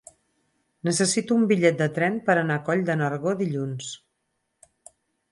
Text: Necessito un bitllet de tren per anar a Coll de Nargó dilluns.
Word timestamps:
Necessito 0.87 1.35
un 1.41 1.43
bitllet 1.51 1.77
de 1.81 1.87
tren 1.97 2.17
per 2.29 2.35
anar 2.43 2.57
a 2.59 2.63
Coll 2.69 2.81
de 2.87 2.95
Nargó 3.01 3.35
dilluns. 3.43 3.91